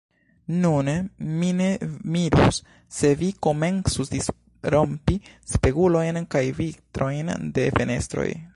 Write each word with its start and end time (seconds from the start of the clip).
Nun 0.61 0.87
mi 1.41 1.49
ne 1.57 1.67
mirus, 2.15 2.57
se 3.01 3.11
vi 3.21 3.29
komencus 3.49 4.11
disrompi 4.15 5.19
spegulojn 5.55 6.21
kaj 6.37 6.45
vitrojn 6.63 7.33
de 7.59 7.69
fenestroj. 7.81 8.31